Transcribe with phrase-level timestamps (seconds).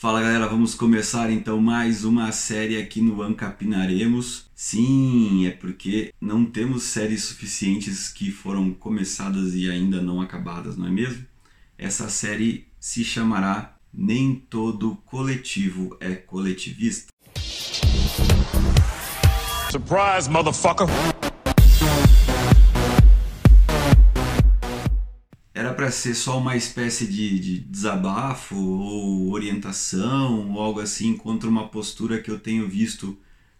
[0.00, 4.46] Fala galera, vamos começar então mais uma série aqui no Ancapinaremos.
[4.54, 10.86] Sim, é porque não temos séries suficientes que foram começadas e ainda não acabadas, não
[10.86, 11.26] é mesmo?
[11.76, 17.12] Essa série se chamará Nem Todo Coletivo é Coletivista.
[19.70, 20.86] Surprise, motherfucker!
[25.80, 31.68] Para ser só uma espécie de, de, desabafo ou orientação ou algo assim contra uma
[31.68, 33.16] postura que eu tenho visto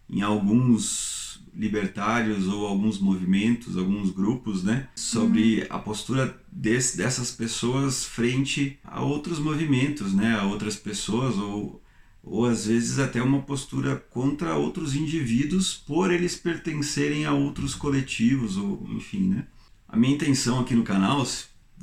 [0.07, 5.67] em alguns libertários ou alguns movimentos, alguns grupos, né, sobre uhum.
[5.71, 11.81] a postura desse, dessas pessoas frente a outros movimentos, né, a outras pessoas ou
[12.21, 18.57] ou às vezes até uma postura contra outros indivíduos por eles pertencerem a outros coletivos
[18.57, 19.47] ou enfim, né?
[19.87, 21.25] A minha intenção aqui no canal,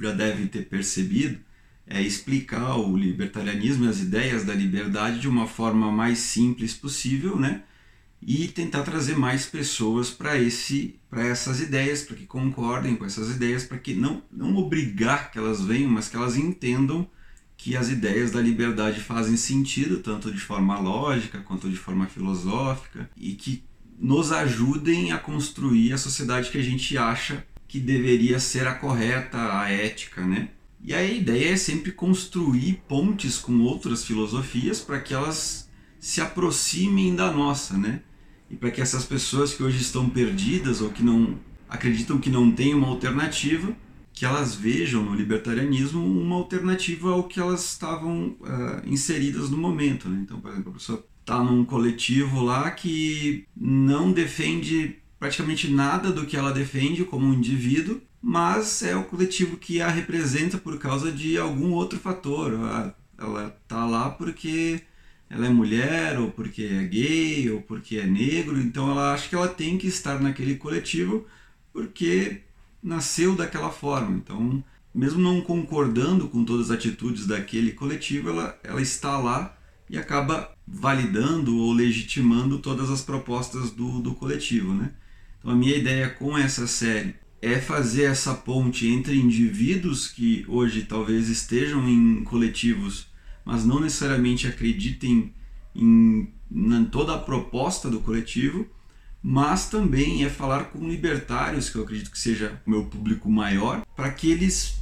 [0.01, 1.39] já devem ter percebido,
[1.87, 7.39] é explicar o libertarianismo e as ideias da liberdade de uma forma mais simples possível,
[7.39, 7.63] né?
[8.21, 13.31] E tentar trazer mais pessoas para esse para essas ideias, para que concordem com essas
[13.31, 17.09] ideias, para que não não obrigar que elas venham, mas que elas entendam
[17.57, 23.11] que as ideias da liberdade fazem sentido, tanto de forma lógica quanto de forma filosófica,
[23.17, 23.65] e que
[23.99, 29.61] nos ajudem a construir a sociedade que a gente acha que deveria ser a correta,
[29.61, 30.49] a ética, né?
[30.83, 35.69] E a ideia é sempre construir pontes com outras filosofias para que elas
[36.01, 38.01] se aproximem da nossa, né?
[38.51, 41.39] E para que essas pessoas que hoje estão perdidas ou que não
[41.69, 43.77] acreditam que não tem uma alternativa,
[44.15, 50.09] que elas vejam no libertarianismo uma alternativa ao que elas estavam uh, inseridas no momento.
[50.09, 50.21] Né?
[50.23, 56.27] Então, por exemplo, a pessoa está num coletivo lá que não defende praticamente nada do
[56.27, 61.11] que ela defende como um indivíduo, mas é o coletivo que a representa por causa
[61.11, 62.53] de algum outro fator.
[63.17, 64.83] Ela está lá porque
[65.31, 69.35] ela é mulher, ou porque é gay, ou porque é negro, então ela acha que
[69.35, 71.27] ela tem que estar naquele coletivo
[71.73, 72.43] porque
[72.83, 74.17] nasceu daquela forma.
[74.17, 74.65] Então,
[74.95, 79.57] mesmo não concordando com todas as atitudes daquele coletivo, ela, ela está lá
[79.89, 84.93] e acaba validando ou legitimando todas as propostas do, do coletivo, né?
[85.49, 90.83] Então, a minha ideia com essa série é fazer essa ponte entre indivíduos que hoje
[90.83, 93.07] talvez estejam em coletivos,
[93.47, 95.33] mas não necessariamente acreditem
[95.75, 98.67] em, em toda a proposta do coletivo,
[99.23, 103.87] mas também é falar com libertários, que eu acredito que seja o meu público maior,
[103.97, 104.78] para que eles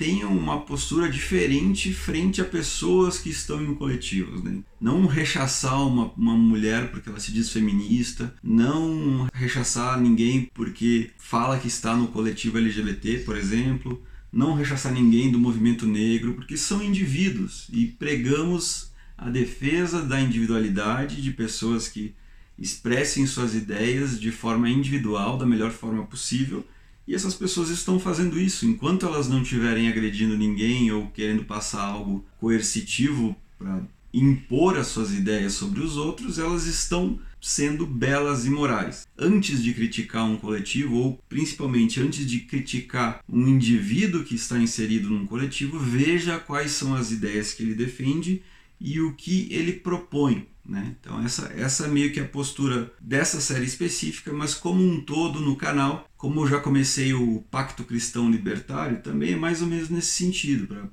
[0.00, 4.42] tenham uma postura diferente frente a pessoas que estão em coletivos.
[4.42, 4.60] Né?
[4.80, 11.58] Não rechaçar uma, uma mulher porque ela se diz feminista, não rechaçar ninguém porque fala
[11.58, 14.02] que está no coletivo LGBT, por exemplo,
[14.32, 21.20] não rechaçar ninguém do movimento negro, porque são indivíduos e pregamos a defesa da individualidade
[21.20, 22.14] de pessoas que
[22.58, 26.64] expressem suas ideias de forma individual, da melhor forma possível
[27.10, 28.64] e essas pessoas estão fazendo isso.
[28.64, 33.82] Enquanto elas não estiverem agredindo ninguém ou querendo passar algo coercitivo para
[34.14, 39.08] impor as suas ideias sobre os outros, elas estão sendo belas e morais.
[39.18, 45.10] Antes de criticar um coletivo, ou principalmente antes de criticar um indivíduo que está inserido
[45.10, 48.40] num coletivo, veja quais são as ideias que ele defende
[48.80, 50.46] e o que ele propõe.
[50.70, 50.94] Né?
[51.00, 55.40] Então essa, essa meio que é a postura dessa série específica, mas como um todo
[55.40, 59.88] no canal, como eu já comecei o Pacto Cristão Libertário, também é mais ou menos
[59.90, 60.88] nesse sentido, para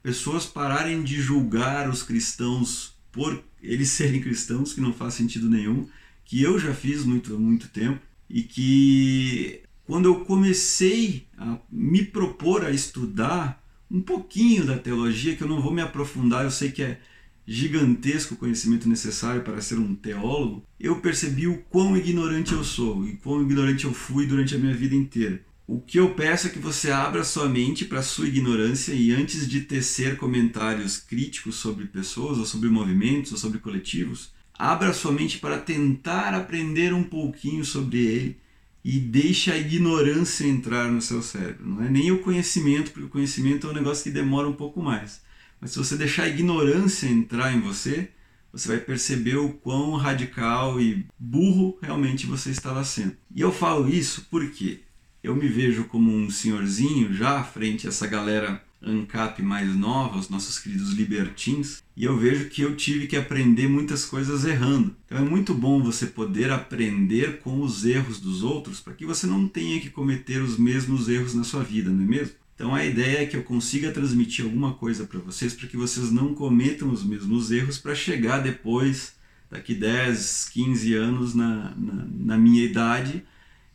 [0.00, 5.88] pessoas pararem de julgar os cristãos por eles serem cristãos, que não faz sentido nenhum,
[6.24, 8.00] que eu já fiz muito muito tempo,
[8.30, 13.60] e que quando eu comecei a me propor a estudar
[13.90, 17.00] um pouquinho da teologia, que eu não vou me aprofundar, eu sei que é
[17.46, 23.16] gigantesco conhecimento necessário para ser um teólogo, eu percebi o quão ignorante eu sou e
[23.16, 25.40] quão ignorante eu fui durante a minha vida inteira.
[25.68, 29.48] O que eu peço é que você abra sua mente para sua ignorância e antes
[29.48, 35.38] de tecer comentários críticos sobre pessoas, ou sobre movimentos, ou sobre coletivos, abra sua mente
[35.38, 38.36] para tentar aprender um pouquinho sobre ele
[38.84, 41.66] e deixe a ignorância entrar no seu cérebro.
[41.66, 44.80] Não é nem o conhecimento, porque o conhecimento é um negócio que demora um pouco
[44.80, 45.20] mais.
[45.60, 48.10] Mas se você deixar a ignorância entrar em você,
[48.52, 53.16] você vai perceber o quão radical e burro realmente você estava sendo.
[53.34, 54.80] E eu falo isso porque
[55.22, 60.28] eu me vejo como um senhorzinho já frente a essa galera ANCAP mais nova, os
[60.28, 64.94] nossos queridos libertins, e eu vejo que eu tive que aprender muitas coisas errando.
[65.04, 69.26] Então é muito bom você poder aprender com os erros dos outros para que você
[69.26, 72.34] não tenha que cometer os mesmos erros na sua vida, não é mesmo?
[72.56, 76.10] Então a ideia é que eu consiga transmitir alguma coisa para vocês para que vocês
[76.10, 79.14] não cometam os mesmos erros para chegar depois,
[79.50, 83.22] daqui 10, 15 anos na, na, na minha idade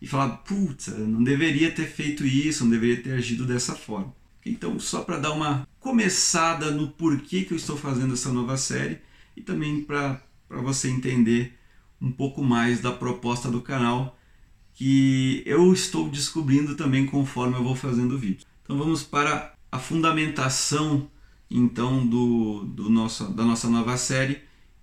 [0.01, 4.15] e falar, putz, não deveria ter feito isso, não deveria ter agido dessa forma.
[4.43, 8.97] Então, só para dar uma começada no porquê que eu estou fazendo essa nova série
[9.37, 10.19] e também para
[10.49, 11.55] você entender
[12.01, 14.17] um pouco mais da proposta do canal
[14.73, 18.50] que eu estou descobrindo também conforme eu vou fazendo o vídeo.
[18.71, 21.12] Então vamos para a fundamentação
[21.50, 24.39] então do, do nosso, da nossa nova série,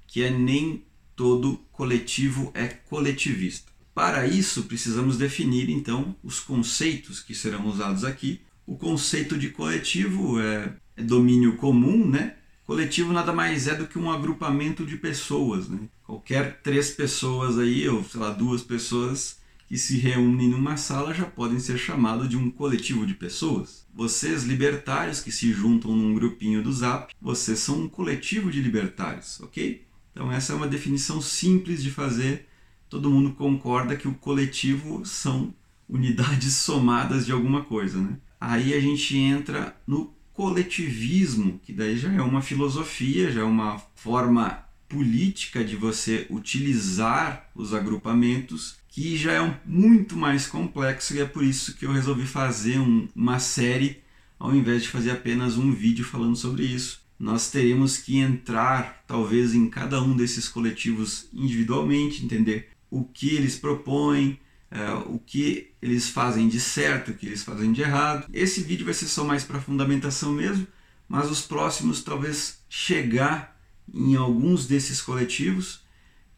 [0.07, 0.85] que é nem
[1.17, 3.73] todo coletivo é coletivista.
[3.95, 8.43] Para isso precisamos definir então os conceitos que serão usados aqui.
[8.67, 12.37] O conceito de coletivo é, é domínio comum, né?
[12.67, 15.89] Coletivo nada mais é do que um agrupamento de pessoas, né?
[16.05, 19.38] Qualquer três pessoas aí, ou sei lá, duas pessoas
[19.69, 23.87] que se reúnem numa sala já podem ser chamados de um coletivo de pessoas.
[23.95, 29.39] Vocês, libertários que se juntam num grupinho do Zap, vocês são um coletivo de libertários,
[29.41, 29.85] ok?
[30.11, 32.49] Então, essa é uma definição simples de fazer.
[32.89, 35.53] Todo mundo concorda que o coletivo são
[35.87, 38.17] unidades somadas de alguma coisa, né?
[38.41, 43.79] Aí a gente entra no coletivismo, que daí já é uma filosofia, já é uma
[43.97, 51.21] forma política de você utilizar os agrupamentos que já é um, muito mais complexo e
[51.21, 54.03] é por isso que eu resolvi fazer um, uma série
[54.39, 57.03] ao invés de fazer apenas um vídeo falando sobre isso.
[57.19, 63.57] Nós teremos que entrar, talvez, em cada um desses coletivos individualmente, entender o que eles
[63.57, 64.39] propõem,
[64.71, 68.29] é, o que eles fazem de certo, o que eles fazem de errado.
[68.33, 70.67] Esse vídeo vai ser só mais para fundamentação mesmo,
[71.09, 73.58] mas os próximos talvez chegar
[73.95, 75.81] em alguns desses coletivos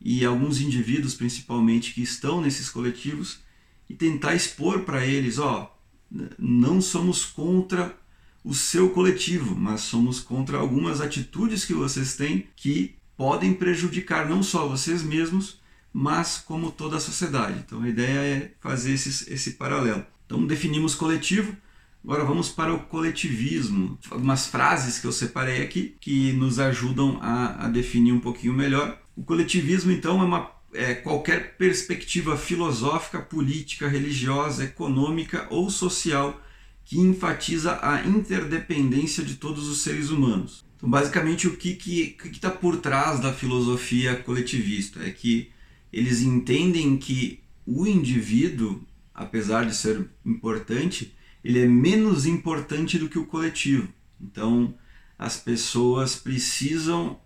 [0.01, 3.41] e alguns indivíduos principalmente que estão nesses coletivos
[3.89, 5.77] e tentar expor para eles, ó,
[6.39, 7.97] não somos contra
[8.43, 14.43] o seu coletivo, mas somos contra algumas atitudes que vocês têm que podem prejudicar não
[14.43, 15.61] só vocês mesmos,
[15.93, 17.59] mas como toda a sociedade.
[17.67, 20.05] Então a ideia é fazer esse, esse paralelo.
[20.25, 21.55] Então definimos coletivo,
[22.05, 23.99] agora vamos para o coletivismo.
[24.11, 29.01] Algumas frases que eu separei aqui que nos ajudam a, a definir um pouquinho melhor.
[29.17, 36.41] O coletivismo, então, é, uma, é qualquer perspectiva filosófica, política, religiosa, econômica ou social
[36.85, 40.65] que enfatiza a interdependência de todos os seres humanos.
[40.77, 45.51] Então, basicamente, o que está que, que tá por trás da filosofia coletivista é que
[45.93, 48.83] eles entendem que o indivíduo,
[49.15, 51.15] apesar de ser importante,
[51.45, 53.89] ele é menos importante do que o coletivo.
[54.21, 54.75] Então,
[55.19, 57.19] as pessoas precisam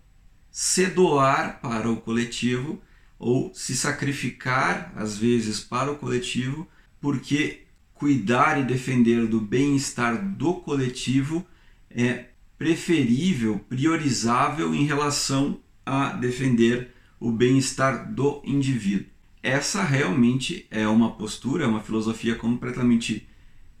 [0.49, 2.81] se doar para o coletivo
[3.19, 6.67] ou se sacrificar, às vezes, para o coletivo,
[6.99, 7.63] porque
[7.93, 11.45] cuidar e defender do bem-estar do coletivo
[11.89, 12.25] é
[12.57, 19.07] preferível, priorizável em relação a defender o bem-estar do indivíduo.
[19.41, 23.27] Essa realmente é uma postura, é uma filosofia completamente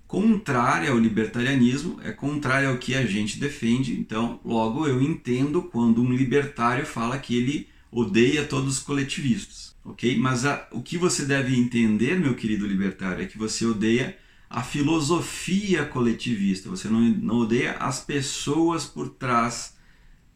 [0.07, 3.93] contrária ao libertarianismo, é contrária ao que a gente defende.
[3.93, 10.17] Então, logo eu entendo quando um libertário fala que ele odeia todos os coletivistas, ok?
[10.17, 14.17] Mas a, o que você deve entender, meu querido libertário, é que você odeia
[14.49, 16.69] a filosofia coletivista.
[16.69, 19.75] Você não, não odeia as pessoas por trás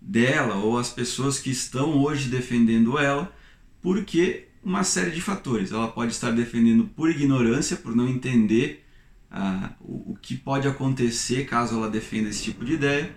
[0.02, 3.34] dela ou as pessoas que estão hoje defendendo ela,
[3.82, 5.72] porque uma série de fatores.
[5.72, 8.86] Ela pode estar defendendo por ignorância, por não entender
[9.32, 13.16] ah, o, o que pode acontecer caso ela defenda esse tipo de ideia.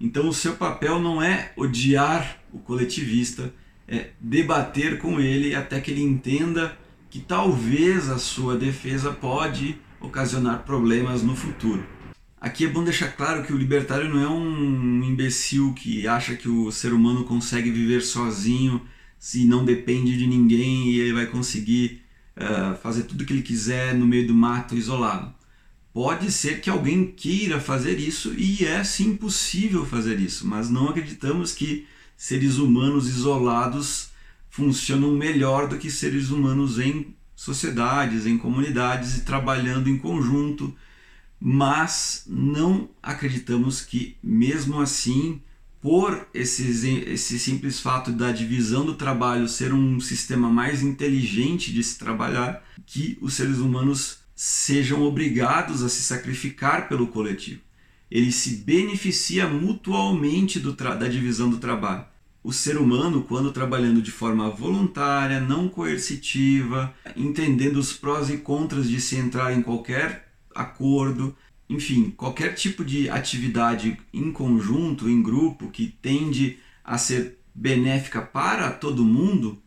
[0.00, 3.52] Então, o seu papel não é odiar o coletivista,
[3.86, 6.76] é debater com ele até que ele entenda
[7.08, 11.86] que talvez a sua defesa pode ocasionar problemas no futuro.
[12.40, 16.48] Aqui é bom deixar claro que o libertário não é um imbecil que acha que
[16.48, 18.82] o ser humano consegue viver sozinho
[19.18, 22.02] se não depende de ninguém e ele vai conseguir
[22.36, 25.34] uh, fazer tudo o que ele quiser no meio do mato isolado.
[25.94, 30.88] Pode ser que alguém queira fazer isso e é sim possível fazer isso, mas não
[30.88, 31.86] acreditamos que
[32.16, 34.08] seres humanos isolados
[34.50, 40.74] funcionam melhor do que seres humanos em sociedades, em comunidades e trabalhando em conjunto,
[41.40, 45.40] mas não acreditamos que, mesmo assim,
[45.80, 51.96] por esse, simples fato da divisão do trabalho ser um sistema mais inteligente de se
[52.00, 57.60] trabalhar, que os seres humanos sejam obrigados a se sacrificar pelo coletivo.
[58.10, 62.04] Ele se beneficia mutualmente da divisão do trabalho.
[62.42, 68.88] O ser humano, quando trabalhando de forma voluntária, não coercitiva, entendendo os prós e contras
[68.88, 71.34] de se entrar em qualquer acordo,
[71.68, 78.70] enfim, qualquer tipo de atividade em conjunto, em grupo, que tende a ser benéfica para
[78.70, 79.58] todo mundo,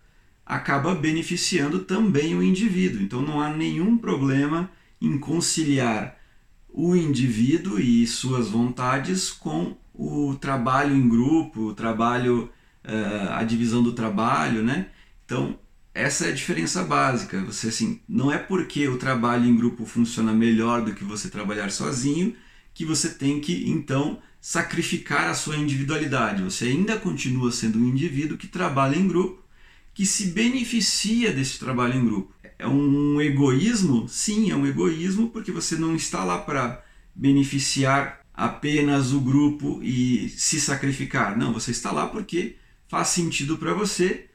[0.47, 3.01] acaba beneficiando também o indivíduo.
[3.01, 6.17] Então não há nenhum problema em conciliar
[6.69, 12.49] o indivíduo e suas vontades com o trabalho em grupo, o trabalho,
[12.85, 14.87] uh, a divisão do trabalho, né?
[15.25, 15.59] Então
[15.93, 17.43] essa é a diferença básica.
[17.45, 21.71] Você assim, não é porque o trabalho em grupo funciona melhor do que você trabalhar
[21.71, 22.35] sozinho
[22.77, 26.43] que você tem que então sacrificar a sua individualidade.
[26.43, 29.43] Você ainda continua sendo um indivíduo que trabalha em grupo,
[29.97, 32.31] que se beneficia desse trabalho em grupo.
[32.59, 34.07] É um egoísmo?
[34.07, 36.83] Sim, é um egoísmo porque você não está lá para
[37.15, 41.35] beneficiar apenas o grupo e se sacrificar.
[41.35, 44.27] Não, você está lá porque faz sentido para você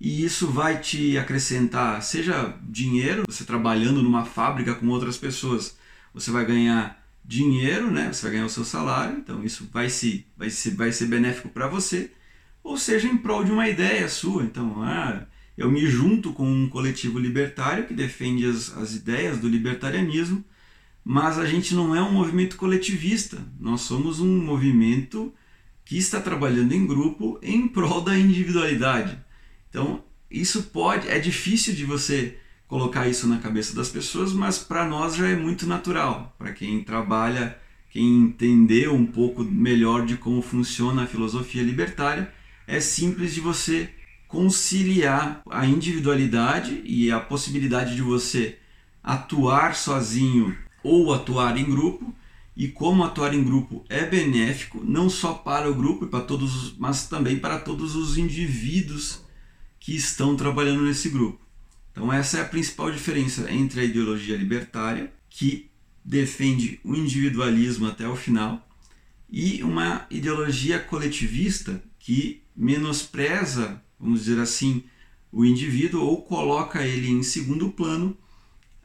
[0.00, 5.76] e isso vai te acrescentar, seja dinheiro, você trabalhando numa fábrica com outras pessoas,
[6.14, 8.12] você vai ganhar dinheiro, né?
[8.12, 11.48] Você vai ganhar o seu salário, então isso vai se vai ser vai ser benéfico
[11.48, 12.12] para você,
[12.68, 14.44] ou seja, em prol de uma ideia sua.
[14.44, 19.48] Então, ah, eu me junto com um coletivo libertário que defende as, as ideias do
[19.48, 20.44] libertarianismo,
[21.02, 23.38] mas a gente não é um movimento coletivista.
[23.58, 25.32] Nós somos um movimento
[25.82, 29.18] que está trabalhando em grupo em prol da individualidade.
[29.70, 34.86] Então, isso pode, é difícil de você colocar isso na cabeça das pessoas, mas para
[34.86, 36.36] nós já é muito natural.
[36.36, 37.58] Para quem trabalha,
[37.88, 42.36] quem entendeu um pouco melhor de como funciona a filosofia libertária,
[42.68, 43.88] é simples de você
[44.28, 48.58] conciliar a individualidade e a possibilidade de você
[49.02, 52.14] atuar sozinho ou atuar em grupo
[52.54, 56.76] e como atuar em grupo é benéfico não só para o grupo e para todos,
[56.76, 59.24] mas também para todos os indivíduos
[59.80, 61.40] que estão trabalhando nesse grupo.
[61.90, 65.70] Então, essa é a principal diferença entre a ideologia libertária, que
[66.04, 68.68] defende o individualismo até o final,
[69.30, 74.84] e uma ideologia coletivista que menospreza, vamos dizer assim,
[75.30, 78.16] o indivíduo ou coloca ele em segundo plano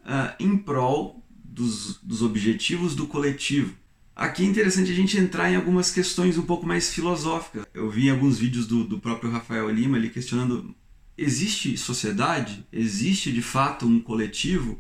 [0.02, 3.76] uh, em prol dos, dos objetivos do coletivo.
[4.16, 7.66] Aqui é interessante a gente entrar em algumas questões um pouco mais filosóficas.
[7.74, 10.76] Eu vi alguns vídeos do, do próprio Rafael Lima ali questionando
[11.18, 12.66] existe sociedade?
[12.72, 14.80] Existe de fato um coletivo?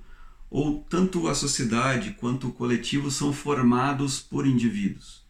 [0.49, 5.22] Ou tanto a sociedade quanto o coletivo são formados por indivíduos?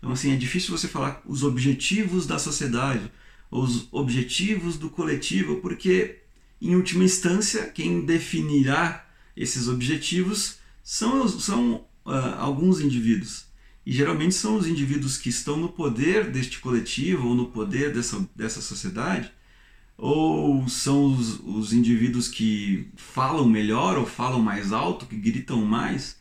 [0.00, 3.12] Então, assim, é difícil você falar os objetivos da sociedade,
[3.50, 6.20] os objetivos do coletivo, porque,
[6.60, 13.44] em última instância, quem definirá esses objetivos são, são uh, alguns indivíduos.
[13.84, 18.28] E geralmente são os indivíduos que estão no poder deste coletivo ou no poder dessa,
[18.34, 19.30] dessa sociedade
[20.00, 26.16] ou são os, os indivíduos que falam melhor ou falam mais alto, que gritam mais,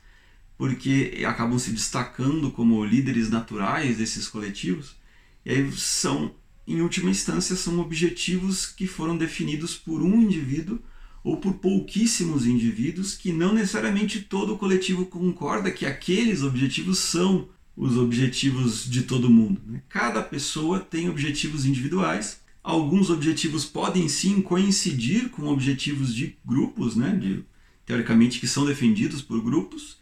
[0.60, 4.96] porque acabam se destacando como líderes naturais desses coletivos.
[5.44, 6.36] E aí são,
[6.68, 10.78] em última instância, são objetivos que foram definidos por um indivíduo
[11.24, 17.50] ou por pouquíssimos indivíduos que não necessariamente todo o coletivo concorda que aqueles objetivos são
[17.76, 19.62] os objetivos de todo mundo.
[19.66, 19.82] Né?
[19.90, 27.16] Cada pessoa tem objetivos individuais Alguns objetivos podem sim coincidir com objetivos de grupos, né,
[27.16, 27.44] de,
[27.86, 29.98] teoricamente que são defendidos por grupos,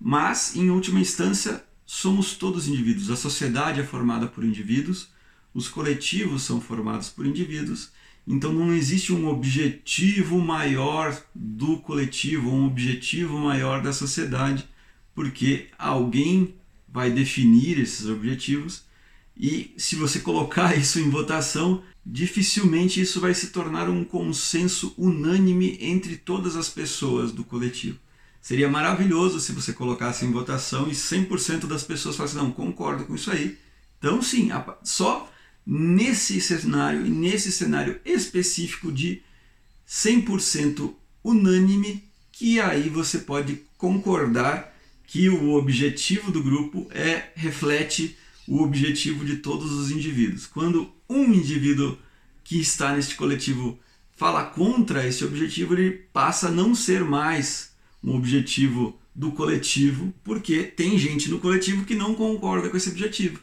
[0.00, 3.10] mas em última instância somos todos indivíduos.
[3.10, 5.08] A sociedade é formada por indivíduos,
[5.54, 7.90] os coletivos são formados por indivíduos,
[8.26, 14.68] então não existe um objetivo maior do coletivo, um objetivo maior da sociedade,
[15.14, 16.54] porque alguém
[16.88, 18.84] vai definir esses objetivos
[19.36, 25.76] e se você colocar isso em votação, dificilmente isso vai se tornar um consenso unânime
[25.80, 27.98] entre todas as pessoas do coletivo.
[28.46, 33.16] Seria maravilhoso se você colocasse em votação e 100% das pessoas falassem, não, concordo com
[33.16, 33.58] isso aí.
[33.98, 34.50] Então, sim,
[34.84, 35.28] só
[35.66, 39.20] nesse cenário e nesse cenário específico de
[39.88, 44.72] 100% unânime que aí você pode concordar
[45.08, 50.46] que o objetivo do grupo é reflete o objetivo de todos os indivíduos.
[50.46, 51.98] Quando um indivíduo
[52.44, 53.76] que está neste coletivo
[54.14, 57.74] fala contra esse objetivo, ele passa a não ser mais
[58.06, 63.40] um objetivo do coletivo, porque tem gente no coletivo que não concorda com esse objetivo.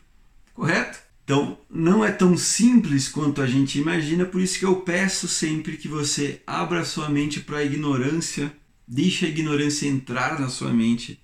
[0.54, 1.00] Correto?
[1.24, 5.78] Então, não é tão simples quanto a gente imagina, por isso que eu peço sempre
[5.78, 8.52] que você abra sua mente para a ignorância,
[8.88, 11.20] deixe a ignorância entrar na sua mente,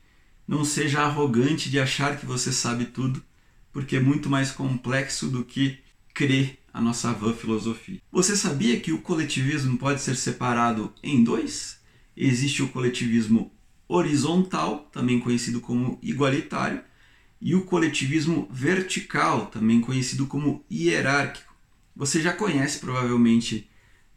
[0.47, 3.21] não seja arrogante de achar que você sabe tudo
[3.71, 5.77] porque é muito mais complexo do que
[6.13, 8.01] crer a nossa vã filosofia.
[8.11, 11.78] Você sabia que o coletivismo pode ser separado em dois?
[12.21, 13.49] Existe o coletivismo
[13.87, 16.83] horizontal, também conhecido como igualitário,
[17.39, 21.55] e o coletivismo vertical, também conhecido como hierárquico.
[21.95, 23.69] Você já conhece provavelmente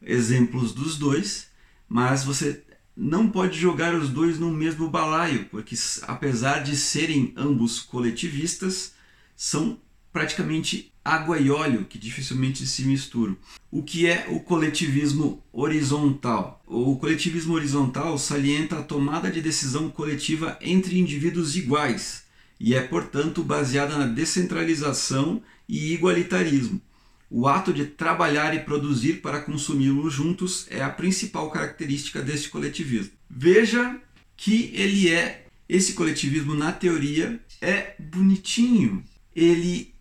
[0.03, 1.49] exemplos dos dois,
[1.89, 2.65] mas você
[2.97, 8.95] não pode jogar os dois no mesmo balaio, porque apesar de serem ambos coletivistas,
[9.37, 9.81] são
[10.13, 13.37] praticamente água e óleo que dificilmente se misturam.
[13.71, 16.63] O que é o coletivismo horizontal?
[16.67, 22.25] O coletivismo horizontal salienta a tomada de decisão coletiva entre indivíduos iguais
[22.61, 26.81] e é, portanto, baseada na descentralização e igualitarismo.
[27.29, 33.13] O ato de trabalhar e produzir para consumi-lo juntos é a principal característica deste coletivismo.
[33.29, 33.99] Veja
[34.37, 39.03] que ele é esse coletivismo na teoria é bonitinho.
[39.35, 39.92] Ele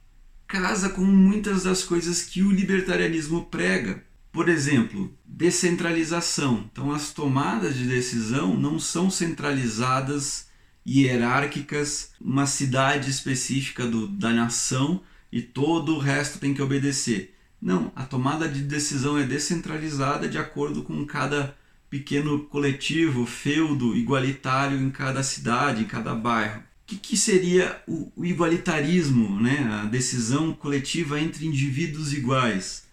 [0.52, 4.04] casa com muitas das coisas que o libertarianismo prega.
[4.34, 6.70] Por exemplo, descentralização.
[6.70, 10.50] Então, as tomadas de decisão não são centralizadas,
[10.86, 17.34] hierárquicas, uma cidade específica do, da nação e todo o resto tem que obedecer.
[17.62, 21.56] Não, a tomada de decisão é descentralizada de acordo com cada
[21.90, 28.26] pequeno coletivo, feudo, igualitário em cada cidade, em cada bairro que, que seria o, o
[28.26, 29.60] igualitarismo, né?
[29.72, 32.84] a decisão coletiva entre indivíduos iguais?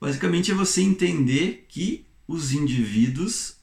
[0.00, 3.56] Basicamente é você entender que os indivíduos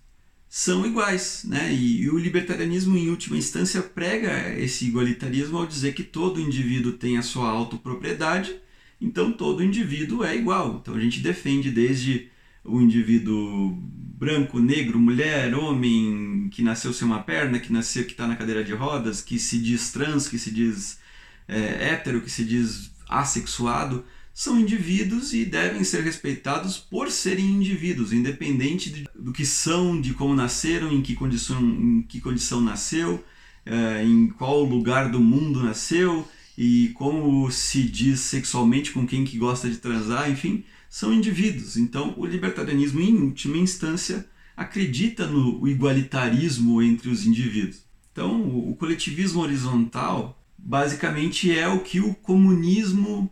[0.47, 1.73] são iguais, né?
[1.73, 6.93] E, e, o libertarianismo, em última instância, prega esse igualitarismo ao dizer que todo indivíduo
[6.93, 8.55] tem a sua autopropriedade,
[9.01, 10.79] então todo indivíduo é igual.
[10.81, 12.29] Então a gente defende desde
[12.63, 13.77] o indivíduo
[14.24, 18.63] branco, negro, mulher, homem, que nasceu sem uma perna, que nasceu que está na cadeira
[18.63, 21.00] de rodas, que se diz trans, que se diz
[21.48, 28.13] é, hétero, que se diz assexuado, são indivíduos e devem ser respeitados por serem indivíduos,
[28.13, 33.24] independente de, do que são, de como nasceram, em que condição, em que condição nasceu,
[33.65, 36.27] é, em qual lugar do mundo nasceu
[36.58, 41.75] e como se diz sexualmente com quem que gosta de transar, enfim, são indivíduos.
[41.75, 47.84] Então, o libertarianismo, em última instância, acredita no igualitarismo entre os indivíduos.
[48.12, 53.27] Então, o coletivismo horizontal basicamente é o que o comunismo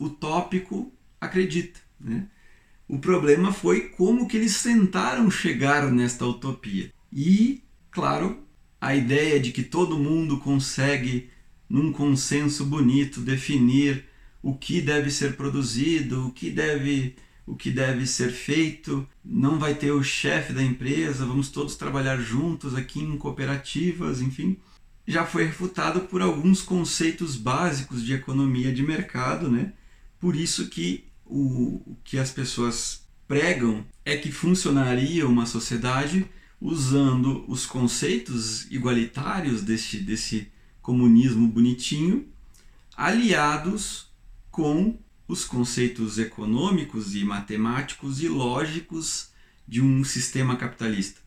[0.00, 1.78] utópico acredita.
[2.00, 2.26] Né?
[2.88, 6.92] O problema foi como que eles tentaram chegar nesta utopia.
[7.12, 8.42] E, claro,
[8.80, 11.30] a ideia de que todo mundo consegue,
[11.70, 14.04] num consenso bonito, definir
[14.44, 19.74] o que deve ser produzido, o que deve o que deve ser feito, não vai
[19.74, 24.56] ter o chefe da empresa, vamos todos trabalhar juntos aqui em cooperativas, enfim,
[25.06, 29.74] já foi refutado por alguns conceitos básicos de economia de mercado, né?
[30.18, 36.26] Por isso que o, o que as pessoas pregam é que funcionaria uma sociedade
[36.58, 40.48] usando os conceitos igualitários desse, desse
[40.80, 42.26] comunismo bonitinho,
[42.96, 44.13] aliados
[44.54, 49.30] com os conceitos econômicos e matemáticos e lógicos
[49.66, 51.20] de um sistema capitalista.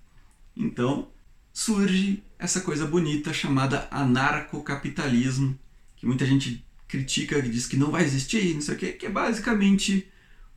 [0.56, 1.10] Então
[1.52, 5.60] surge essa coisa bonita chamada anarcocapitalismo,
[5.98, 9.06] que muita gente critica e diz que não vai existir, não sei o quê, que
[9.06, 10.08] é basicamente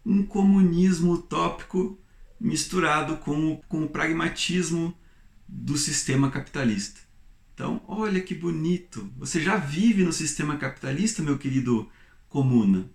[0.06, 1.98] um comunismo utópico
[2.40, 4.96] misturado com o, com o pragmatismo
[5.48, 7.00] do sistema capitalista.
[7.52, 9.12] Então, olha que bonito!
[9.18, 11.90] Você já vive no sistema capitalista, meu querido
[12.30, 12.88] comuna.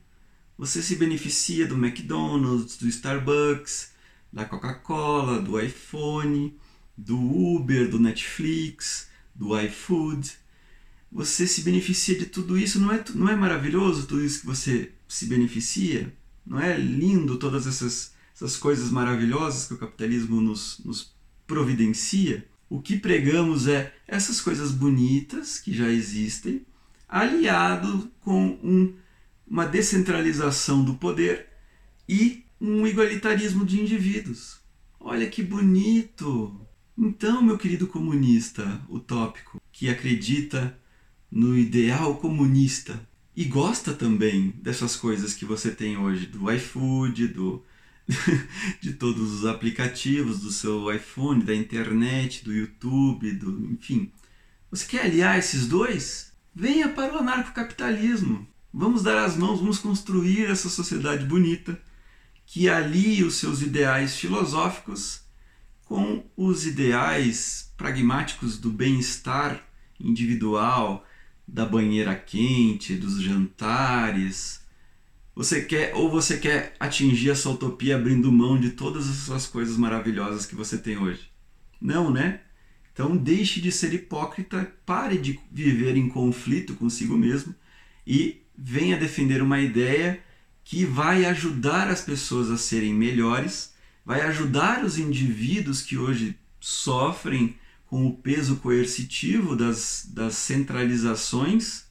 [0.57, 3.91] Você se beneficia do McDonald's, do Starbucks,
[4.33, 6.57] da Coca-Cola, do iPhone,
[6.97, 10.31] do Uber, do Netflix, do iFood.
[11.11, 12.79] Você se beneficia de tudo isso.
[12.79, 16.11] Não é, não é maravilhoso tudo isso que você se beneficia?
[16.45, 21.13] Não é lindo todas essas, essas coisas maravilhosas que o capitalismo nos, nos
[21.45, 22.47] providencia?
[22.69, 26.65] O que pregamos é essas coisas bonitas que já existem,
[27.07, 28.93] aliado com um
[29.47, 31.47] uma descentralização do poder
[32.07, 34.59] e um igualitarismo de indivíduos.
[34.99, 36.59] Olha que bonito!
[36.97, 40.79] Então, meu querido comunista utópico, que acredita
[41.29, 47.61] no ideal comunista e gosta também dessas coisas que você tem hoje, do iFood, do,
[48.79, 54.11] de todos os aplicativos do seu iPhone, da internet, do YouTube, do, enfim.
[54.71, 56.33] Você quer aliar esses dois?
[56.55, 58.47] Venha para o anarcocapitalismo.
[58.77, 61.81] Vamos dar as mãos, vamos construir essa sociedade bonita
[62.45, 65.21] que alie os seus ideais filosóficos
[65.85, 69.65] com os ideais pragmáticos do bem-estar
[69.97, 71.07] individual,
[71.47, 74.59] da banheira quente, dos jantares.
[75.33, 80.45] Você quer ou você quer atingir essa utopia abrindo mão de todas essas coisas maravilhosas
[80.45, 81.31] que você tem hoje?
[81.79, 82.41] Não, né?
[82.91, 87.55] Então deixe de ser hipócrita, pare de viver em conflito consigo mesmo
[88.05, 90.21] e venha defender uma ideia
[90.63, 93.73] que vai ajudar as pessoas a serem melhores,
[94.05, 101.85] vai ajudar os indivíduos que hoje sofrem com o peso coercitivo das, das centralizações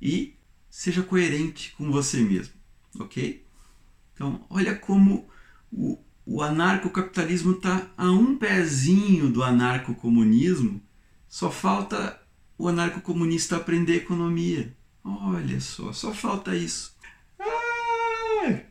[0.00, 0.36] e
[0.70, 2.54] seja coerente com você mesmo,
[2.98, 3.44] ok?
[4.14, 5.28] Então, olha como
[5.70, 10.80] o, o anarcocapitalismo está a um pezinho do anarcocomunismo,
[11.28, 12.20] só falta
[12.56, 14.76] o anarcocomunista aprender economia.
[15.04, 16.96] Olha só, só falta isso.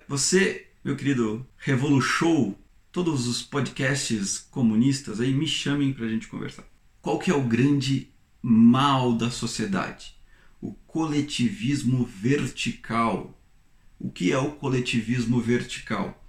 [0.07, 2.53] Você, meu querido Revolution,
[2.91, 6.63] todos os podcasts comunistas aí, me chamem para a gente conversar.
[7.01, 8.09] Qual que é o grande
[8.41, 10.15] mal da sociedade?
[10.61, 13.37] O coletivismo vertical.
[13.99, 16.21] O que é o coletivismo vertical?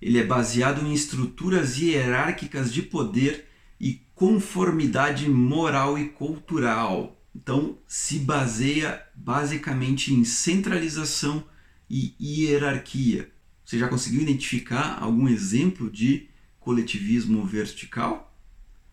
[0.00, 3.46] Ele é baseado em estruturas hierárquicas de poder
[3.78, 7.19] e conformidade moral e cultural.
[7.34, 11.44] Então, se baseia basicamente em centralização
[11.88, 13.30] e hierarquia.
[13.64, 18.36] Você já conseguiu identificar algum exemplo de coletivismo vertical?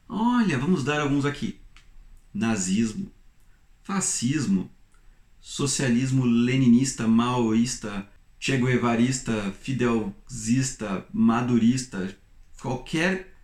[0.08, 1.60] Olha, vamos dar alguns aqui:
[2.34, 3.12] nazismo,
[3.84, 4.70] fascismo,
[5.40, 8.08] socialismo leninista, maoísta,
[8.40, 12.16] Che Guevarista, fidelzista, madurista,
[12.62, 13.37] qualquer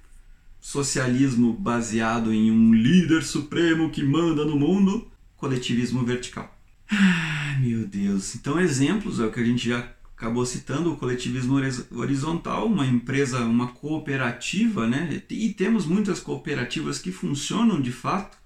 [0.64, 6.58] socialismo baseado em um líder supremo que manda no mundo, coletivismo vertical.
[6.90, 8.34] Ah, meu Deus.
[8.34, 11.60] Então, exemplos é o que a gente já acabou citando, o coletivismo
[11.92, 15.22] horizontal, uma empresa, uma cooperativa, né?
[15.30, 18.38] E temos muitas cooperativas que funcionam de fato,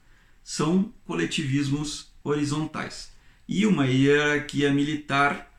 [0.43, 3.11] são coletivismos horizontais.
[3.47, 5.53] E uma hierarquia militar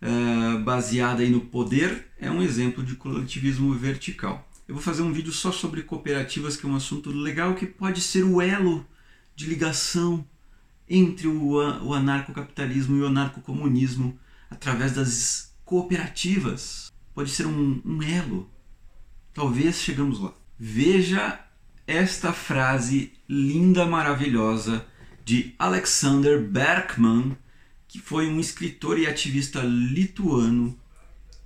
[0.00, 4.48] uh, baseada no poder é um exemplo de coletivismo vertical.
[4.72, 8.00] Eu vou fazer um vídeo só sobre cooperativas, que é um assunto legal que pode
[8.00, 8.86] ser o elo
[9.36, 10.26] de ligação
[10.88, 14.18] entre o, o anarcocapitalismo e o anarcocomunismo
[14.50, 16.90] através das cooperativas.
[17.14, 18.50] Pode ser um, um elo.
[19.34, 20.32] Talvez chegamos lá.
[20.58, 21.38] Veja
[21.86, 24.86] esta frase linda, maravilhosa
[25.22, 27.36] de Alexander Berkman,
[27.86, 30.80] que foi um escritor e ativista lituano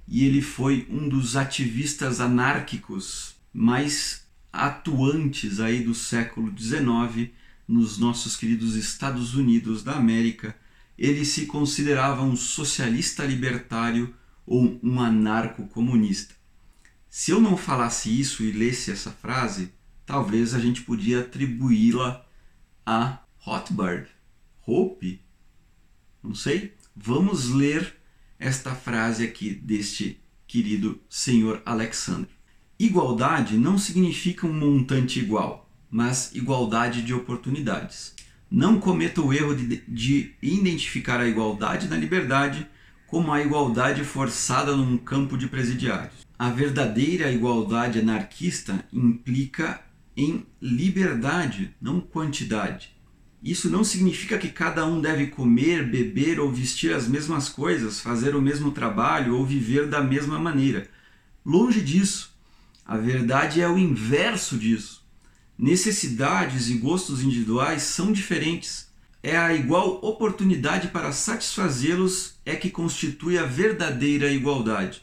[0.08, 7.30] e ele foi um dos ativistas anárquicos mais atuantes aí do século XIX
[7.66, 10.56] nos nossos queridos Estados Unidos da América.
[10.96, 14.14] Ele se considerava um socialista libertário
[14.46, 16.34] ou um anarco-comunista.
[17.08, 19.72] Se eu não falasse isso e lesse essa frase,
[20.04, 22.24] talvez a gente podia atribuí-la
[22.84, 24.06] a Rothbard,
[24.66, 25.20] Hope,
[26.22, 26.74] não sei.
[26.94, 27.95] Vamos ler
[28.38, 32.30] esta frase aqui deste querido senhor Alexandre.
[32.78, 38.14] Igualdade não significa um montante igual, mas igualdade de oportunidades.
[38.50, 42.66] Não cometa o erro de, de identificar a igualdade na liberdade
[43.06, 46.26] como a igualdade forçada num campo de presidiários.
[46.38, 49.80] A verdadeira igualdade anarquista implica
[50.16, 52.95] em liberdade, não quantidade.
[53.46, 58.34] Isso não significa que cada um deve comer, beber ou vestir as mesmas coisas, fazer
[58.34, 60.88] o mesmo trabalho ou viver da mesma maneira.
[61.44, 62.34] Longe disso.
[62.84, 65.06] A verdade é o inverso disso.
[65.56, 68.88] Necessidades e gostos individuais são diferentes.
[69.22, 75.02] É a igual oportunidade para satisfazê-los é que constitui a verdadeira igualdade.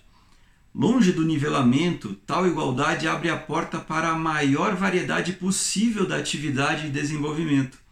[0.76, 6.88] Longe do nivelamento, tal igualdade abre a porta para a maior variedade possível da atividade
[6.88, 7.83] e desenvolvimento.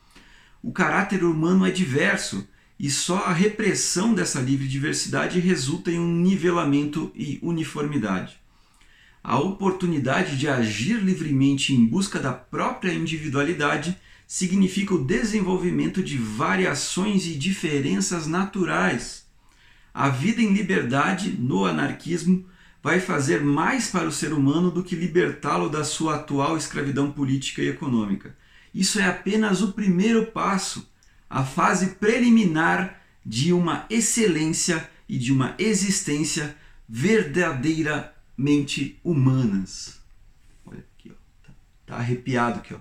[0.63, 2.47] O caráter humano é diverso
[2.79, 8.39] e só a repressão dessa livre diversidade resulta em um nivelamento e uniformidade.
[9.23, 13.95] A oportunidade de agir livremente em busca da própria individualidade
[14.27, 19.25] significa o desenvolvimento de variações e diferenças naturais.
[19.93, 22.45] A vida em liberdade, no anarquismo,
[22.81, 27.61] vai fazer mais para o ser humano do que libertá-lo da sua atual escravidão política
[27.61, 28.35] e econômica.
[28.73, 30.89] Isso é apenas o primeiro passo,
[31.29, 36.55] a fase preliminar de uma excelência e de uma existência
[36.87, 39.99] verdadeiramente humanas.
[40.65, 41.15] Olha aqui, ó.
[41.45, 41.53] Tá,
[41.85, 42.79] tá arrepiado aqui, ó.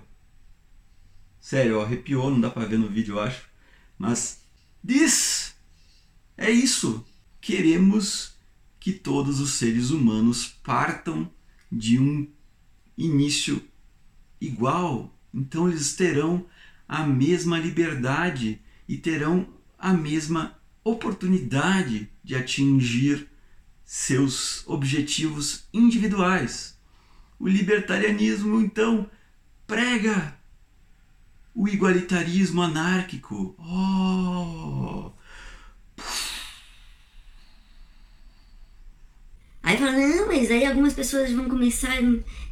[1.39, 3.43] Sério, ó, arrepiou, não dá para ver no vídeo, eu acho.
[3.97, 4.41] Mas
[4.83, 5.55] diz
[6.37, 7.05] é isso.
[7.39, 8.35] Queremos
[8.79, 11.29] que todos os seres humanos partam
[11.71, 12.27] de um
[12.97, 13.63] início
[14.39, 16.45] igual, então eles terão
[16.87, 23.29] a mesma liberdade e terão a mesma oportunidade de atingir
[23.85, 26.77] seus objetivos individuais.
[27.39, 29.09] O libertarianismo, então,
[29.65, 30.37] prega
[31.53, 33.55] o igualitarismo anárquico.
[33.57, 35.11] Oh!
[39.63, 42.01] Aí fala, não, mas aí algumas pessoas vão começar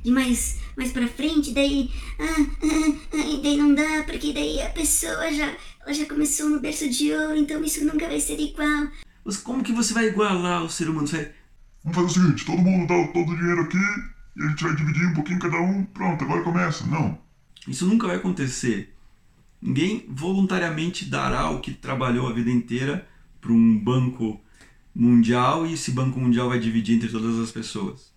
[0.04, 1.90] de mais, mais pra frente, daí,
[2.20, 6.60] ah, ah, ah, daí não dá, porque daí a pessoa já, ela já começou no
[6.60, 8.90] berço de ouro, então isso nunca vai ser igual.
[9.24, 11.08] Mas como que você vai igualar o ser humano?
[11.08, 11.32] Você vai...
[11.86, 13.78] Vamos fazer o seguinte, todo mundo dá todo o dinheiro aqui
[14.36, 16.86] e a gente vai dividir um pouquinho cada um, pronto, agora começa.
[16.86, 17.18] Não.
[17.66, 18.94] Isso nunca vai acontecer.
[19.62, 23.08] Ninguém voluntariamente dará o que trabalhou a vida inteira
[23.40, 24.42] para um banco
[24.94, 28.14] mundial e esse banco mundial vai dividir entre todas as pessoas.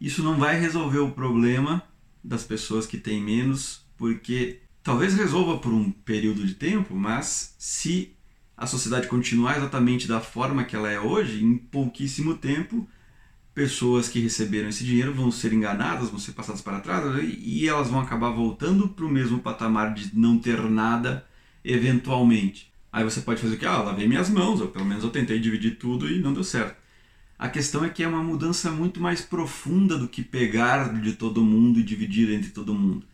[0.00, 1.82] Isso não vai resolver o problema
[2.22, 8.14] das pessoas que têm menos, porque talvez resolva por um período de tempo, mas se
[8.56, 12.88] a sociedade continuar exatamente da forma que ela é hoje, em pouquíssimo tempo,
[13.54, 17.88] pessoas que receberam esse dinheiro vão ser enganadas, vão ser passadas para trás e elas
[17.88, 21.26] vão acabar voltando para o mesmo patamar de não ter nada
[21.64, 22.72] eventualmente.
[22.98, 23.64] Aí você pode fazer o que?
[23.64, 26.76] Ah, lavei minhas mãos, ou pelo menos eu tentei dividir tudo e não deu certo.
[27.38, 31.44] A questão é que é uma mudança muito mais profunda do que pegar de todo
[31.44, 33.06] mundo e dividir entre todo mundo.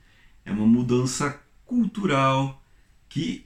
[0.42, 2.64] É uma mudança cultural
[3.10, 3.44] que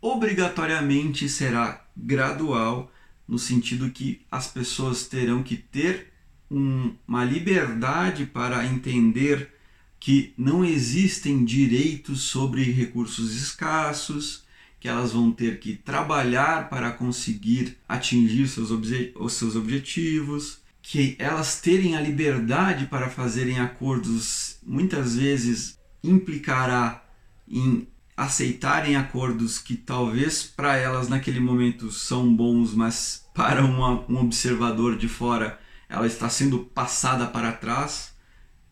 [0.00, 2.90] obrigatoriamente será gradual,
[3.28, 6.12] no sentido que as pessoas terão que ter
[6.50, 9.52] um, uma liberdade para entender
[10.00, 14.45] que não existem direitos sobre recursos escassos,
[14.78, 21.60] que elas vão ter que trabalhar para conseguir atingir seus os seus objetivos, que elas
[21.60, 27.04] terem a liberdade para fazerem acordos muitas vezes implicará
[27.48, 34.20] em aceitarem acordos que talvez para elas naquele momento são bons, mas para uma, um
[34.20, 35.58] observador de fora
[35.88, 38.14] ela está sendo passada para trás,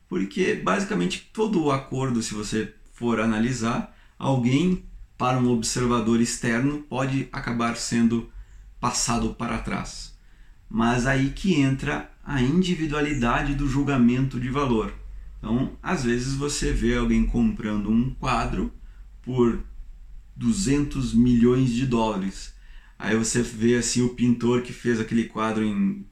[0.08, 4.84] porque basicamente todo o acordo, se você for analisar, alguém
[5.16, 8.30] para um observador externo pode acabar sendo
[8.80, 10.14] passado para trás.
[10.68, 14.92] Mas aí que entra a individualidade do julgamento de valor.
[15.38, 18.72] Então, às vezes você vê alguém comprando um quadro
[19.22, 19.62] por
[20.34, 22.54] 200 milhões de dólares.
[22.98, 26.06] Aí você vê assim o pintor que fez aquele quadro em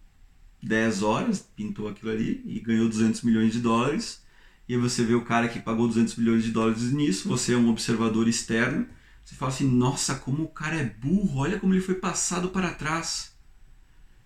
[0.62, 4.21] 10 horas, pintou aquilo ali e ganhou 200 milhões de dólares.
[4.68, 7.68] E você vê o cara que pagou 200 milhões de dólares nisso, você é um
[7.68, 8.86] observador externo,
[9.24, 12.72] você fala assim: nossa, como o cara é burro, olha como ele foi passado para
[12.72, 13.32] trás.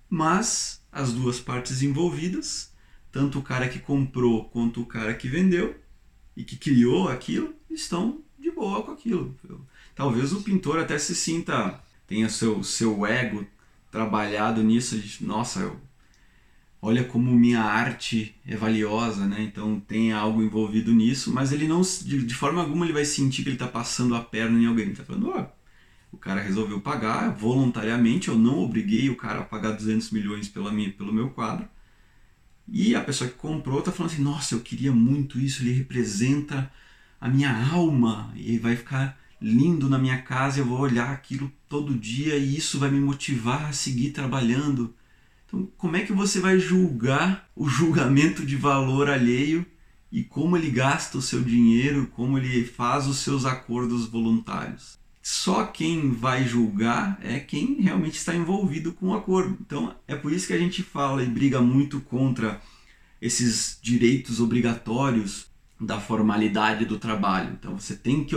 [0.09, 2.73] Mas as duas partes envolvidas,
[3.11, 5.79] tanto o cara que comprou quanto o cara que vendeu
[6.37, 9.37] e que criou aquilo, estão de boa com aquilo.
[9.95, 13.47] Talvez o pintor até se sinta, tenha seu, seu ego
[13.91, 15.81] trabalhado nisso, de, nossa, eu
[16.87, 19.43] olha como minha arte é valiosa, né?
[19.43, 23.43] Então tem algo envolvido nisso, mas ele não, de, de forma alguma, ele vai sentir
[23.43, 24.85] que ele está passando a perna em alguém.
[24.85, 25.47] Ele está falando, ó,
[26.13, 30.71] o cara resolveu pagar voluntariamente, eu não obriguei o cara a pagar 200 milhões pela
[30.71, 31.69] minha, pelo meu quadro.
[32.69, 36.71] E a pessoa que comprou está falando assim, nossa, eu queria muito isso, ele representa
[37.21, 41.99] a minha alma e vai ficar lindo na minha casa, eu vou olhar aquilo todo
[41.99, 44.95] dia e isso vai me motivar a seguir trabalhando.
[45.47, 49.65] Então, como é que você vai julgar o julgamento de valor alheio
[50.11, 54.99] e como ele gasta o seu dinheiro, como ele faz os seus acordos voluntários?
[55.23, 59.57] Só quem vai julgar é quem realmente está envolvido com o acordo.
[59.61, 62.61] Então, é por isso que a gente fala e briga muito contra
[63.21, 65.47] esses direitos obrigatórios
[65.81, 67.53] da formalidade do trabalho.
[67.59, 68.37] Então, você tem que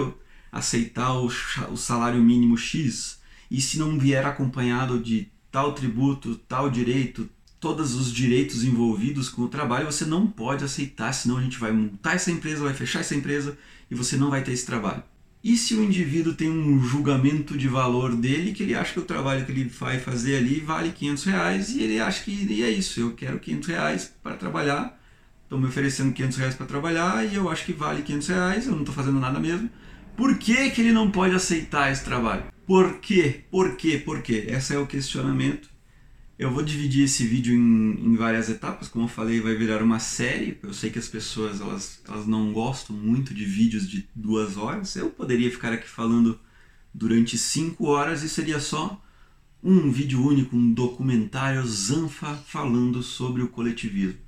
[0.52, 3.20] aceitar o salário mínimo X
[3.52, 9.42] e se não vier acompanhado de tal tributo, tal direito, todos os direitos envolvidos com
[9.44, 13.02] o trabalho, você não pode aceitar, senão a gente vai multar essa empresa, vai fechar
[13.02, 13.58] essa empresa
[13.92, 15.04] e você não vai ter esse trabalho.
[15.44, 19.06] E se o indivíduo tem um julgamento de valor dele, que ele acha que o
[19.06, 22.70] trabalho que ele vai fazer ali vale 500 reais e ele acha que e é
[22.70, 25.00] isso, eu quero 500 reais para trabalhar,
[25.44, 28.74] estão me oferecendo 500 reais para trabalhar e eu acho que vale 500 reais, eu
[28.74, 29.70] não estou fazendo nada mesmo.
[30.20, 32.44] Por que, que ele não pode aceitar esse trabalho?
[32.68, 33.46] Por quê?
[33.50, 33.98] Por quê?
[33.98, 34.48] Por quê?
[34.50, 35.70] Esse é o questionamento.
[36.38, 39.98] Eu vou dividir esse vídeo em, em, várias etapas, como eu falei, vai virar uma
[39.98, 40.60] série.
[40.62, 44.94] Eu sei que as pessoas elas, elas não gostam muito de vídeos de duas horas.
[44.98, 46.38] Eu poderia ficar aqui falando
[46.94, 49.02] durante cinco horas e seria só
[49.64, 54.20] um vídeo único, um documentário Zanfa falando sobre o coletivismo.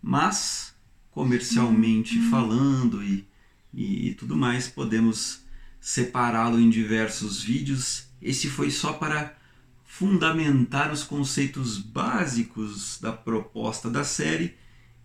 [0.00, 0.72] Mas,
[1.10, 2.30] comercialmente uhum.
[2.30, 3.26] falando e,
[3.72, 5.42] e, e tudo mais, podemos
[5.80, 8.06] separá-lo em diversos vídeos.
[8.20, 9.36] Esse foi só para
[9.84, 14.54] fundamentar os conceitos básicos da proposta da série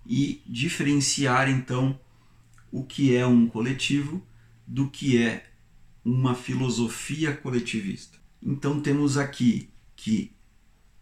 [0.06, 2.00] e diferenciar então
[2.72, 4.26] o que é um coletivo
[4.66, 5.50] do que é
[6.04, 8.18] uma filosofia coletivista.
[8.42, 10.32] Então temos aqui que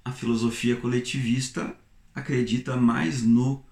[0.04, 1.78] a filosofia coletivista
[2.13, 3.63] acredita mais no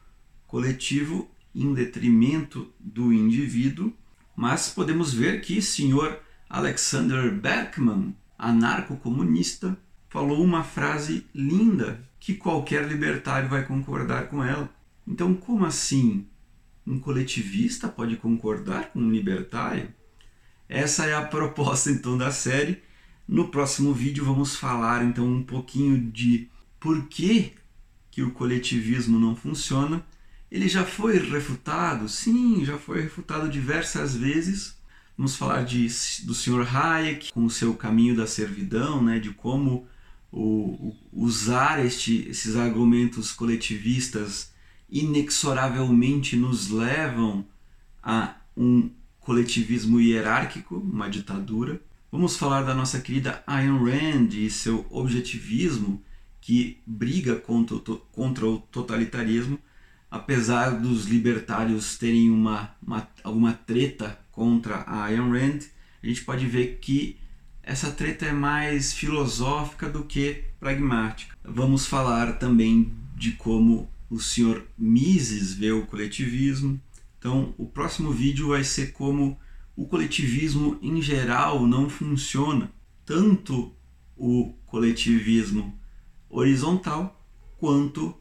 [0.45, 3.93] coletivo em detrimento do indivíduo,
[4.35, 9.77] mas podemos ver que senhor Alexander Berkman, anarco-comunista,
[10.09, 14.69] falou uma frase linda que qualquer libertário vai concordar com ela.
[15.07, 16.25] Então, como assim
[16.85, 19.89] um coletivista pode concordar com um libertário?
[20.69, 22.81] Essa é a proposta então da série.
[23.27, 27.53] No próximo vídeo vamos falar então um pouquinho de por que,
[28.11, 30.05] que o coletivismo não funciona.
[30.53, 34.77] Ele já foi refutado, sim, já foi refutado diversas vezes.
[35.17, 35.87] Vamos falar de,
[36.25, 36.75] do Sr.
[36.75, 39.87] Hayek com o seu caminho da servidão, né, de como
[40.31, 44.53] o, o, usar este, esses argumentos coletivistas
[44.87, 47.43] inexoravelmente nos levam
[48.03, 51.81] a um coletivismo hierárquico, uma ditadura.
[52.11, 55.99] Vamos falar da nossa querida Ayn Rand e seu objetivismo
[56.39, 57.79] que briga contra,
[58.11, 59.57] contra o totalitarismo,
[60.13, 65.61] apesar dos libertários terem uma, uma, alguma treta contra a Ayn Rand,
[66.03, 67.17] a gente pode ver que
[67.63, 71.35] essa treta é mais filosófica do que pragmática.
[71.43, 74.61] Vamos falar também de como o Sr.
[74.77, 76.79] Mises vê o coletivismo.
[77.17, 79.35] Então, o próximo vídeo vai ser como
[79.75, 82.71] o coletivismo em geral não funciona.
[83.03, 83.73] Tanto
[84.15, 85.75] o coletivismo
[86.29, 87.19] horizontal
[87.57, 88.15] quanto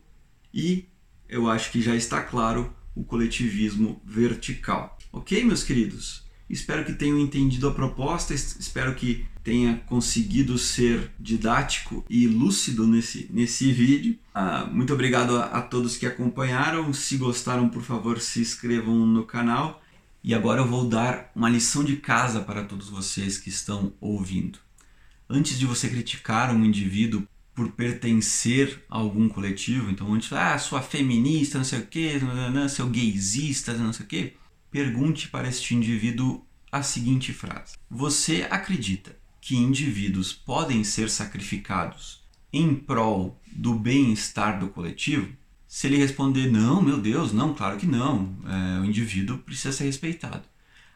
[0.55, 0.87] e
[1.33, 4.99] eu acho que já está claro o coletivismo vertical.
[5.11, 6.25] Ok, meus queridos?
[6.49, 13.31] Espero que tenham entendido a proposta, espero que tenha conseguido ser didático e lúcido nesse,
[13.33, 14.19] nesse vídeo.
[14.35, 16.93] Ah, muito obrigado a, a todos que acompanharam.
[16.93, 19.83] Se gostaram, por favor, se inscrevam no canal.
[20.23, 24.59] E agora eu vou dar uma lição de casa para todos vocês que estão ouvindo.
[25.29, 30.81] Antes de você criticar um indivíduo por pertencer a algum coletivo, então antes, ah, sua
[30.81, 32.21] feminista, não sei o que,
[32.71, 34.33] seu gaysista, não sei o que,
[34.71, 42.75] pergunte para este indivíduo a seguinte frase: Você acredita que indivíduos podem ser sacrificados em
[42.75, 45.29] prol do bem-estar do coletivo?
[45.69, 49.85] Se ele responder não, meu Deus, não, claro que não, é, o indivíduo precisa ser
[49.85, 50.43] respeitado.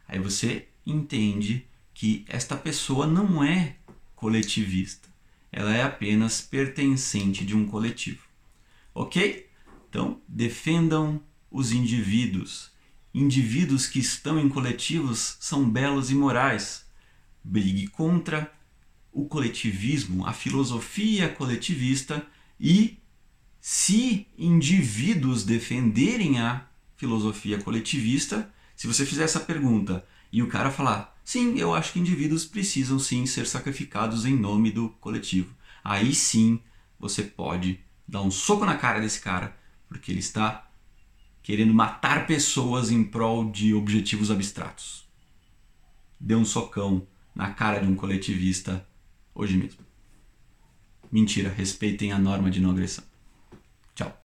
[0.07, 3.77] Aí você entende que esta pessoa não é
[4.15, 5.09] coletivista,
[5.57, 8.23] ela é apenas pertencente de um coletivo.
[8.95, 9.49] Ok?
[9.89, 12.71] Então, defendam os indivíduos.
[13.15, 16.85] Indivíduos que estão em coletivos são belos e morais
[17.43, 18.53] brigue contra
[19.11, 22.27] o coletivismo, a filosofia coletivista
[22.61, 22.99] e
[23.59, 26.67] se indivíduos defenderem a
[26.99, 31.99] filosofia coletivista, se você fizer essa pergunta e o cara falar, sim, eu acho que
[31.99, 36.61] indivíduos precisam sim ser sacrificados em nome do coletivo, aí sim
[36.99, 39.55] você pode dar um soco na cara desse cara,
[39.89, 40.71] porque ele está
[41.43, 45.05] querendo matar pessoas em prol de objetivos abstratos.
[46.19, 48.87] Dê um socão na cara de um coletivista
[49.35, 49.85] hoje mesmo.
[51.11, 53.05] Mentira, respeitem a norma de não agressão.
[53.95, 54.17] Tchau.